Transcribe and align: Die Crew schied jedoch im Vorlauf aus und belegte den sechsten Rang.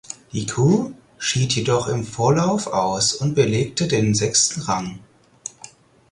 Die 0.33 0.47
Crew 0.47 0.93
schied 1.19 1.53
jedoch 1.55 1.87
im 1.87 2.03
Vorlauf 2.07 2.65
aus 2.65 3.13
und 3.13 3.35
belegte 3.35 3.87
den 3.87 4.15
sechsten 4.15 4.61
Rang. 4.61 4.97